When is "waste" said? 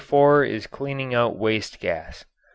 1.37-1.79